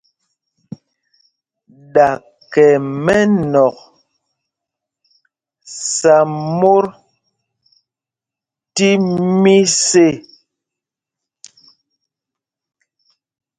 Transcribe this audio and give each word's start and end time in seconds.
Ɗakɛ 1.93 2.67
mɛnɔ̂k 3.05 3.75
sá 5.93 6.15
mot 6.61 6.87
tí 8.75 8.89
mis 9.41 9.87
ê. 10.07 10.09